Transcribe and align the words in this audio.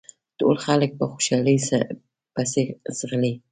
ټول 0.39 0.55
خلک 0.65 0.89
په 0.99 1.05
خوشحالۍ 1.11 1.57
پسې 2.33 2.63
ځغلي. 2.97 3.33